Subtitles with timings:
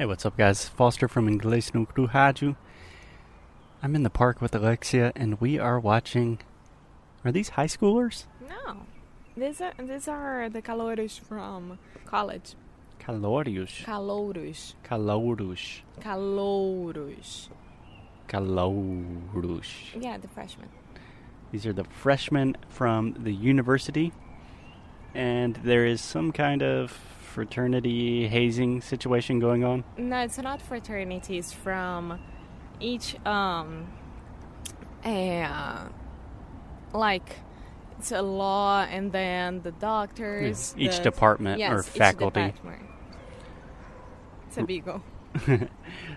[0.00, 0.66] Hey, what's up, guys?
[0.66, 2.56] Foster from Inglês no Rádio.
[3.82, 6.38] I'm in the park with Alexia, and we are watching.
[7.22, 8.24] Are these high schoolers?
[8.48, 8.86] No,
[9.36, 12.54] these are these are the calouros from college.
[12.98, 13.84] Calorius.
[13.84, 15.82] Calouros, Calouros.
[16.00, 17.50] calouros.
[18.26, 19.68] Calouros.
[20.00, 20.70] Yeah, the freshmen.
[21.52, 24.14] These are the freshmen from the university,
[25.14, 26.98] and there is some kind of
[27.30, 29.84] fraternity hazing situation going on.
[29.96, 32.20] No, it's not fraternities from
[32.80, 33.86] each um
[35.04, 35.88] uh,
[36.92, 37.36] like
[37.98, 40.74] it's a law and then the doctors.
[40.76, 42.46] Each the- department yes, or faculty.
[42.46, 42.82] department.
[44.48, 45.02] It's a beagle.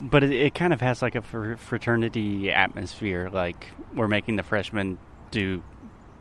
[0.00, 3.30] But it, it kind of has like a fr- fraternity atmosphere.
[3.32, 4.98] Like we're making the freshmen
[5.30, 5.62] do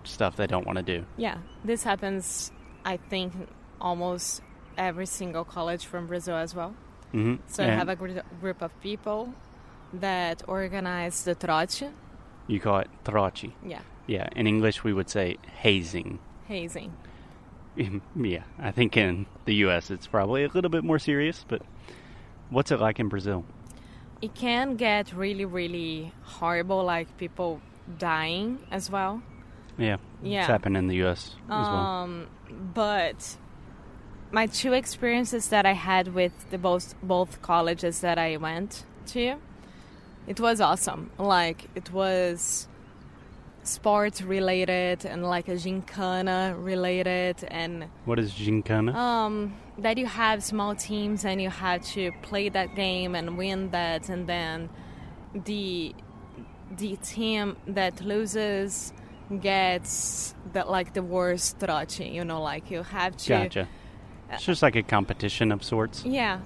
[0.04, 1.06] stuff they don't want to do.
[1.18, 2.52] Yeah, this happens.
[2.86, 3.34] I think
[3.82, 4.42] almost
[4.78, 6.74] every single college from Brazil as well.
[7.12, 9.34] hmm So I have a gr- group of people
[9.94, 11.90] that organize the trote.
[12.48, 13.52] you call it trochi.
[13.66, 16.20] Yeah, Yeah, in English we would say hazing.
[16.48, 16.92] hazing.
[18.16, 19.92] yeah, I think in the U.S.
[19.92, 21.46] it's probably a little bit more serious.
[21.48, 21.62] But
[22.50, 23.44] what's it like in Brazil?
[24.22, 27.60] It can get really, really horrible, like people
[27.98, 29.22] dying as well.
[29.78, 30.40] Yeah, Yeah.
[30.42, 31.36] it's happened in the U.S.
[31.46, 31.76] as well.
[31.76, 32.28] Um,
[32.74, 33.38] but
[34.32, 39.36] my two experiences that I had with the both both colleges that I went to,
[40.28, 41.12] it was awesome.
[41.18, 42.68] Like it was
[43.64, 48.94] sports related and like a gincana related and What is gincana?
[48.94, 53.72] um, that you have small teams and you have to play that game and win
[53.72, 54.70] that and then
[55.34, 55.96] the
[56.78, 58.94] the team that loses
[59.42, 63.68] gets that like the worst trote you know like you have to gotcha.
[64.32, 66.04] It's just like a competition of sorts.
[66.06, 66.40] yeah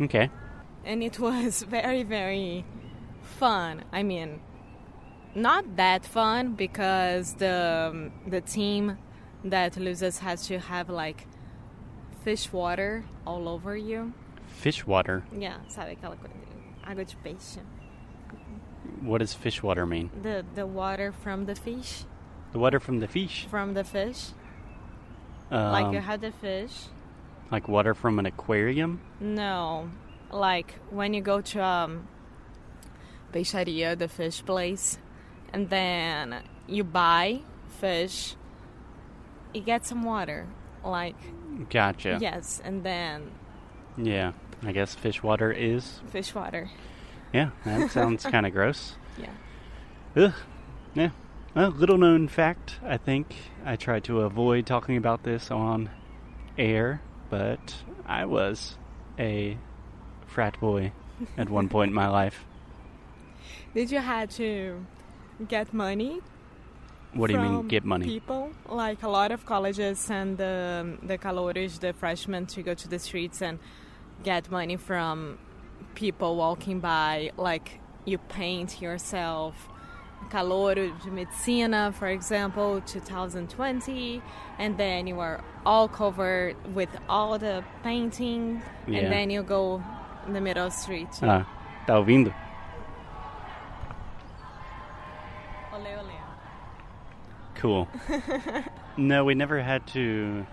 [0.00, 0.30] Okay.
[0.84, 2.64] and it was very very
[3.22, 4.40] fun i mean
[5.34, 8.98] not that fun because the um, the team
[9.44, 11.26] that loses has to have like
[12.24, 14.12] fish water all over you
[14.46, 15.24] Fish water.
[15.36, 16.34] yeah sabe aquela coisa
[16.86, 17.58] água de peixe
[19.02, 20.10] What does fish water mean?
[20.22, 22.04] the the water from the fish
[22.52, 23.46] The water from the fish.
[23.50, 24.30] from the fish
[25.50, 26.72] Um, like you have the fish
[27.50, 29.00] like water from an aquarium.
[29.20, 29.90] No,
[30.32, 32.08] like when you go to um,
[33.32, 34.98] peixaria, the fish place,
[35.52, 37.40] and then you buy
[37.80, 38.34] fish,
[39.52, 40.46] you get some water,
[40.84, 41.16] like
[41.70, 42.18] Gotcha.
[42.20, 43.30] yes, and then
[43.96, 44.32] Yeah.
[44.66, 46.00] I guess fish water is.
[46.10, 46.70] fish water.
[47.34, 48.94] Yeah, that sounds kind of gross.
[49.18, 49.28] Yeah.
[50.16, 50.32] Ugh.
[50.94, 51.10] Yeah.
[51.56, 53.36] A little known fact, I think.
[53.64, 55.88] I try to avoid talking about this on
[56.58, 57.00] air,
[57.30, 58.76] but I was
[59.20, 59.56] a
[60.26, 60.90] frat boy
[61.38, 62.44] at one point in my life.
[63.72, 64.84] Did you have to
[65.46, 66.20] get money?
[67.12, 68.06] What do you mean, get money?
[68.06, 72.88] People like a lot of colleges send the the calouros, the freshmen, to go to
[72.88, 73.60] the streets and
[74.24, 75.38] get money from
[75.94, 77.30] people walking by.
[77.36, 79.68] Like you paint yourself.
[80.30, 84.22] Calouro de Medicina, for example, 2020,
[84.58, 89.00] and then you are all covered with all the painting, Yeah.
[89.00, 89.82] and then you go
[90.26, 91.08] in the middle street.
[91.22, 91.46] Ah,
[91.86, 92.32] tá ouvindo?
[95.72, 96.20] Ole, ole.
[97.54, 97.88] Cool.
[98.96, 100.46] no, we never had to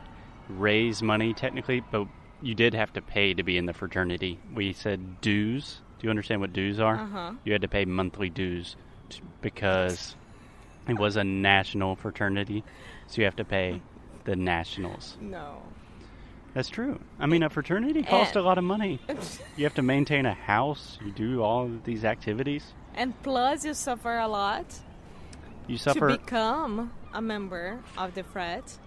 [0.49, 2.07] raise money technically, but
[2.41, 4.39] you did have to pay to be in the fraternity.
[4.53, 5.81] We said dues.
[5.99, 6.95] Do you understand what dues are?
[6.95, 7.33] Uh-huh.
[7.43, 8.75] You had to pay monthly dues
[9.41, 10.15] because
[10.87, 12.63] it was a national fraternity,
[13.07, 13.81] so you have to pay
[14.23, 15.17] the nationals.
[15.19, 15.61] No.
[16.53, 16.99] That's true.
[17.19, 18.99] I mean, a fraternity costs a lot of money.
[19.57, 20.97] You have to maintain a house.
[21.05, 22.73] You do all these activities.
[22.95, 24.65] And plus, you suffer a lot.
[25.67, 26.09] You suffer.
[26.09, 28.77] to become a member of the frat.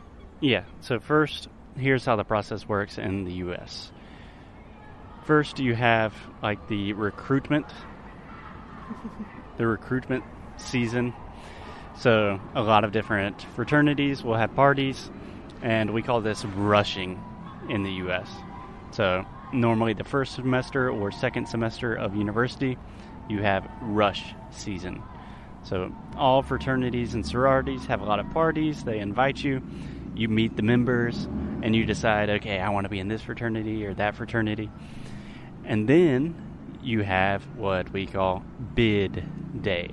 [0.41, 0.65] Yeah.
[0.81, 1.49] So first,
[1.79, 3.93] here's how the process works in the U.S.
[5.25, 7.66] First, you have like the recruitment,
[9.56, 10.24] the recruitment
[10.56, 11.15] season.
[11.98, 15.10] So a lot of different fraternities will have parties,
[15.62, 17.22] and we call this rushing
[17.68, 18.28] in the U.S.
[18.91, 22.77] So normally the first semester or second semester of university,
[23.28, 25.03] you have rush season.
[25.62, 28.84] So all fraternities and sororities have a lot of parties.
[28.84, 29.62] They invite you.
[30.15, 31.24] You meet the members,
[31.62, 34.71] and you decide, okay, I want to be in this fraternity or that fraternity.
[35.65, 36.34] And then
[36.83, 39.24] you have what we call bid
[39.60, 39.91] day.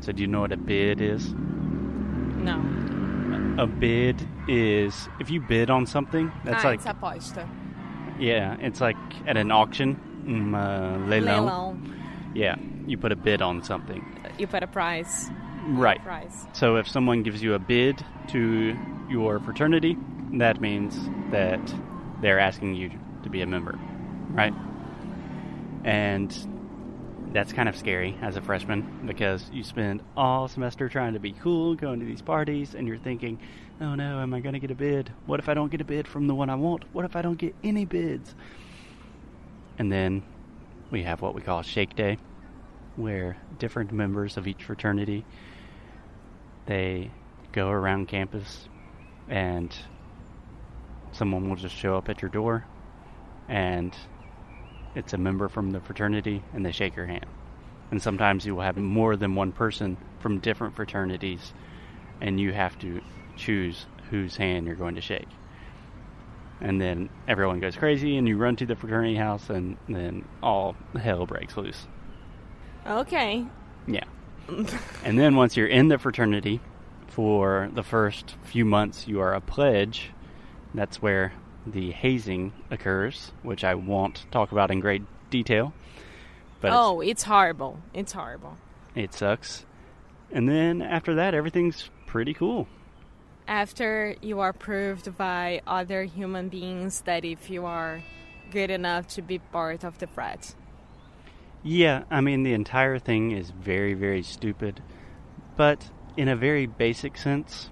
[0.00, 1.34] So do you know what a bid is?
[1.34, 2.62] No.
[3.58, 7.48] A bid is if you bid on something, that's ah, like it's aposta.
[8.18, 8.96] yeah, it's like
[9.26, 9.96] at an auction.
[10.26, 11.46] mm, uh, leilão.
[11.46, 11.96] Leilão.
[12.34, 12.56] Yeah,
[12.86, 14.04] you put a bid on something.
[14.38, 15.30] You put a price.
[15.68, 16.02] Right.
[16.02, 16.46] Price.
[16.52, 18.76] So if someone gives you a bid to
[19.08, 19.96] your fraternity,
[20.34, 20.98] that means
[21.30, 21.60] that
[22.20, 22.90] they're asking you
[23.22, 23.78] to be a member,
[24.30, 24.54] right?
[25.84, 26.30] And
[27.36, 31.32] that's kind of scary as a freshman because you spend all semester trying to be
[31.32, 33.38] cool, going to these parties, and you're thinking,
[33.78, 35.12] oh no, am I going to get a bid?
[35.26, 36.84] What if I don't get a bid from the one I want?
[36.94, 38.34] What if I don't get any bids?
[39.78, 40.22] And then
[40.90, 42.16] we have what we call Shake Day,
[42.96, 45.26] where different members of each fraternity
[46.64, 47.10] they
[47.52, 48.66] go around campus
[49.28, 49.76] and
[51.12, 52.64] someone will just show up at your door
[53.46, 53.94] and
[54.96, 57.26] it's a member from the fraternity and they shake your hand.
[57.90, 61.52] And sometimes you will have more than one person from different fraternities
[62.20, 63.00] and you have to
[63.36, 65.28] choose whose hand you're going to shake.
[66.60, 70.74] And then everyone goes crazy and you run to the fraternity house and then all
[70.98, 71.86] hell breaks loose.
[72.86, 73.46] Okay.
[73.86, 74.04] Yeah.
[75.04, 76.60] and then once you're in the fraternity
[77.08, 80.10] for the first few months, you are a pledge.
[80.72, 81.34] That's where
[81.66, 85.72] the hazing occurs, which I won't talk about in great detail.
[86.60, 87.78] But it's- oh, it's horrible.
[87.92, 88.56] It's horrible.
[88.94, 89.66] it sucks.
[90.32, 92.66] And then after that, everything's pretty cool.
[93.46, 98.02] After you are proved by other human beings that if you are
[98.50, 100.54] good enough to be part of the frat.
[101.62, 104.82] Yeah, I mean, the entire thing is very, very stupid.
[105.56, 107.70] But in a very basic sense,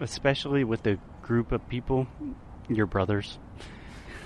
[0.00, 2.06] especially with the group of people,
[2.68, 3.38] your brothers,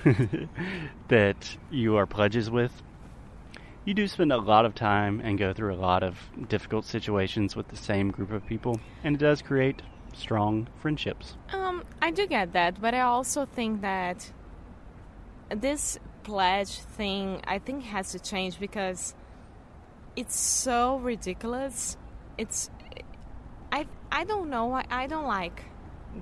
[1.09, 2.73] that you are pledges with,
[3.85, 6.19] you do spend a lot of time and go through a lot of
[6.49, 9.81] difficult situations with the same group of people, and it does create
[10.13, 11.37] strong friendships.
[11.53, 14.31] Um, I do get that, but I also think that
[15.49, 19.15] this pledge thing I think has to change because
[20.17, 21.97] it's so ridiculous.
[22.37, 22.71] It's
[23.73, 24.73] I I don't know.
[24.75, 25.65] I, I don't like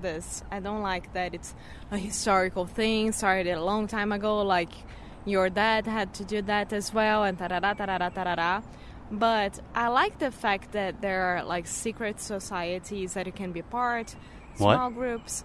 [0.00, 0.43] this.
[0.50, 1.55] I don't like that it's
[1.91, 4.43] a historical thing started a long time ago.
[4.43, 4.71] Like
[5.25, 8.35] your dad had to do that as well, and ta da da da da da
[8.35, 8.62] da.
[9.11, 13.62] But I like the fact that there are like secret societies that you can be
[13.62, 14.17] part,
[14.59, 14.75] What?
[14.75, 15.44] small groups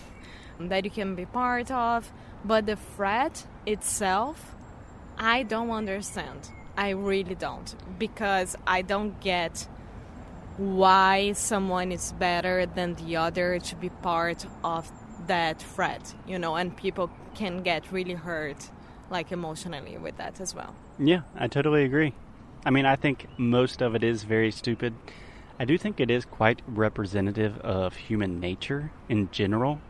[0.60, 2.12] that you can be part of.
[2.44, 4.54] But the threat itself,
[5.18, 6.50] I don't understand.
[6.76, 7.74] I really don't.
[7.98, 9.66] Because I don't get
[10.58, 14.90] why someone is better than the other to be part of
[15.26, 18.70] that frat, you know, and people can get really hurt,
[19.08, 20.74] like emotionally, with that as well.
[20.98, 22.12] Yeah, I totally agree.
[22.66, 24.94] I mean, I think most of it is very stupid.
[25.60, 29.80] I do think it is quite representative of human nature in general.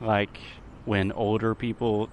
[0.00, 0.40] Like
[0.84, 2.08] when older people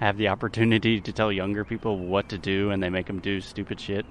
[0.00, 3.40] have the opportunity to tell younger people what to do and they make them do
[3.40, 4.04] stupid shit.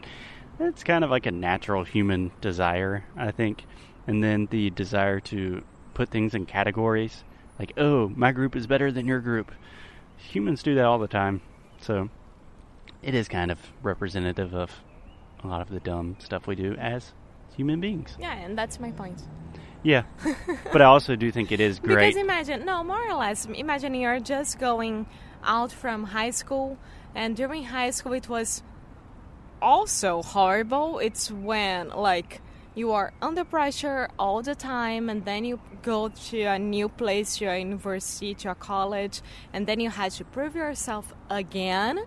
[0.59, 3.65] It's kind of like a natural human desire, I think.
[4.07, 5.63] And then the desire to
[5.93, 7.23] put things in categories
[7.59, 9.51] like, oh, my group is better than your group.
[10.17, 11.41] Humans do that all the time.
[11.79, 12.09] So
[13.01, 14.71] it is kind of representative of
[15.43, 17.13] a lot of the dumb stuff we do as
[17.55, 18.15] human beings.
[18.19, 19.21] Yeah, and that's my point.
[19.83, 20.03] Yeah.
[20.71, 22.07] but I also do think it is great.
[22.07, 25.05] Because imagine, no, more or less, imagine you're just going
[25.43, 26.77] out from high school,
[27.13, 28.63] and during high school it was
[29.65, 30.99] also horrible.
[30.99, 32.41] It's when, like,
[32.75, 37.37] you are under pressure all the time, and then you go to a new place,
[37.37, 39.21] to a university, to a college,
[39.53, 42.05] and then you had to prove yourself again.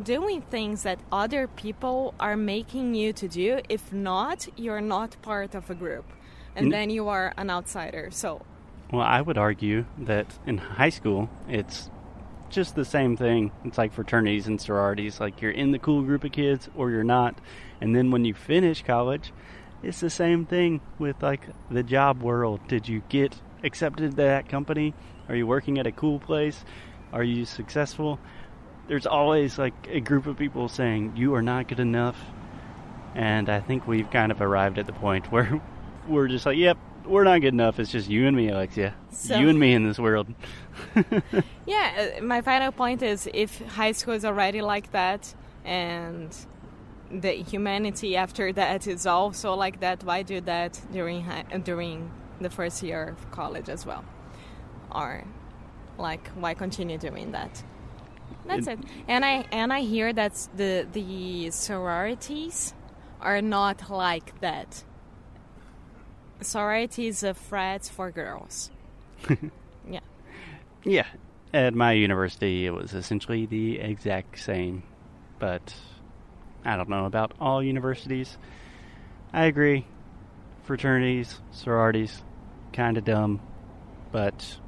[0.00, 3.60] Doing things that other people are making you to do.
[3.68, 6.06] If not, you're not part of a group,
[6.54, 8.10] and then you are an outsider.
[8.12, 8.42] So
[8.92, 11.90] Well, I would argue that in high school, it's
[12.50, 13.52] just the same thing.
[13.64, 15.20] It's like fraternities and sororities.
[15.20, 17.40] Like you're in the cool group of kids or you're not.
[17.80, 19.32] And then when you finish college,
[19.82, 22.60] it's the same thing with like the job world.
[22.68, 24.94] Did you get accepted to that company?
[25.28, 26.64] Are you working at a cool place?
[27.12, 28.18] Are you successful?
[28.88, 32.18] There's always like a group of people saying you are not good enough.
[33.14, 35.60] And I think we've kind of arrived at the point where
[36.08, 36.78] we're just like, yep,
[37.10, 37.78] we're not good enough.
[37.78, 38.94] It's just you and me, Alexia.
[39.10, 40.28] So- you and me in this world.
[41.66, 45.32] Yeah, uh, my final point is if high school is already like that
[45.64, 46.34] and
[47.12, 52.10] the humanity after that is also like that, why do that during hi- uh, during
[52.40, 54.04] the first year of college as well?
[54.90, 55.24] Or
[55.98, 57.62] like why continue doing that?
[58.46, 58.78] That's it.
[59.06, 62.74] And I and I hear that the the sororities
[63.20, 64.82] are not like that.
[66.40, 68.70] Sororities are frats for girls.
[69.88, 70.00] yeah.
[70.84, 71.06] yeah.
[71.52, 74.82] at my university, it was essentially the exact same.
[75.38, 75.74] But
[76.64, 78.38] I don't know about all universities.
[79.32, 79.86] I agree.
[80.64, 82.22] Fraternities, sororities,
[82.72, 83.40] kind of dumb,
[84.12, 84.58] but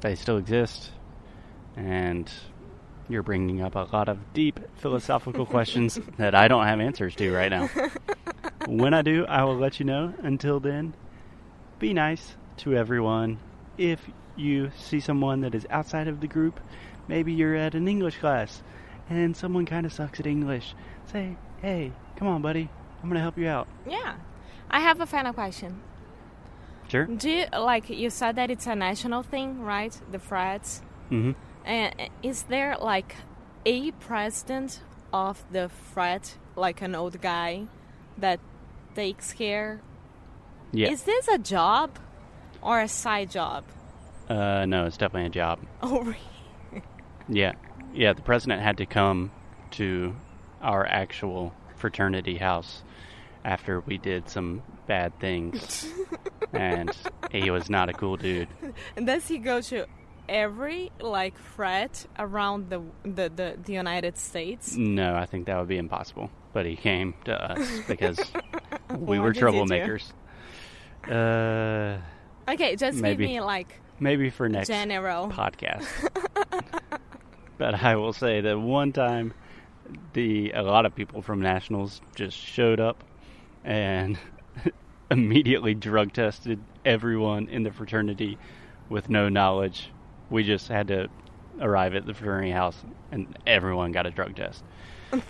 [0.00, 0.90] they still exist.
[1.76, 2.30] And
[3.08, 7.32] you're bringing up a lot of deep philosophical questions that I don't have answers to
[7.32, 7.68] right now.
[8.66, 10.14] when I do, I will let you know.
[10.22, 10.94] Until then,
[11.78, 13.38] be nice to everyone.
[13.78, 14.00] If
[14.36, 16.60] you see someone that is outside of the group,
[17.08, 18.62] maybe you're at an English class
[19.08, 20.74] and someone kind of sucks at English,
[21.12, 22.70] say, hey, come on, buddy,
[23.02, 23.68] I'm going to help you out.
[23.88, 24.16] Yeah.
[24.70, 25.82] I have a final question.
[26.88, 27.06] Sure.
[27.06, 29.98] Do you, like you said that it's a national thing, right?
[30.10, 30.82] The frats.
[31.10, 31.32] Mm-hmm.
[31.64, 33.16] And is there like
[33.66, 34.80] a president
[35.12, 37.66] of the frat, like an old guy,
[38.18, 38.40] that
[38.94, 39.80] takes care?
[40.72, 40.90] Yeah.
[40.90, 41.98] Is this a job
[42.62, 43.64] or a side job?
[44.28, 45.58] uh, no, it's definitely a job.
[45.82, 46.18] Oh, really?
[47.28, 47.52] Yeah.
[47.92, 49.30] Yeah, the president had to come
[49.72, 50.14] to
[50.62, 52.82] our actual fraternity house
[53.44, 55.86] after we did some bad things.
[56.52, 56.90] and
[57.30, 58.48] he was not a cool dude.
[58.96, 59.86] And does he go to
[60.28, 64.74] every like frat around the the, the, the United States?
[64.74, 66.30] No, I think that would be impossible.
[66.52, 68.18] But he came to us because
[68.96, 69.56] we were did he do?
[69.64, 70.12] troublemakers.
[71.08, 71.98] Uh,
[72.46, 73.24] Okay, just Maybe.
[73.24, 75.28] give me like maybe for next general.
[75.30, 75.86] podcast.
[77.58, 79.32] but I will say that one time,
[80.12, 83.02] the a lot of people from nationals just showed up
[83.64, 84.18] and
[85.10, 88.36] immediately drug tested everyone in the fraternity
[88.90, 89.90] with no knowledge.
[90.28, 91.08] We just had to
[91.60, 92.76] arrive at the fraternity house,
[93.10, 94.62] and everyone got a drug test.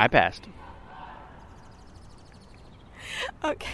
[0.00, 0.48] I passed.
[3.44, 3.68] Okay.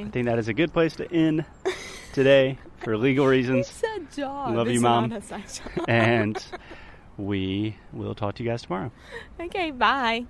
[0.00, 1.44] I think that is a good place to end
[2.12, 3.68] today for legal reasons.
[3.68, 4.54] It's a job.
[4.54, 5.08] Love you, Mom.
[5.08, 5.86] Not a side job.
[5.88, 6.44] and
[7.16, 8.92] we will talk to you guys tomorrow.
[9.40, 10.24] okay, bye.